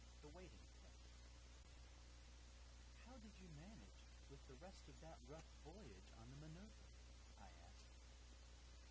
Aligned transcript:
The 0.25 0.33
Waiting 0.33 0.65
Place 0.81 1.13
"HOW 3.05 3.21
DID 3.21 3.37
YOU 3.37 3.49
manage 3.61 4.01
with 4.33 4.41
the 4.49 4.57
rest 4.57 4.89
of 4.89 4.97
that 5.05 5.21
rough 5.29 5.49
voyage 5.63 6.09
on 6.17 6.25
the 6.33 6.41
Minerva?" 6.49 6.81
I 7.37 7.53
asked. 7.69 7.97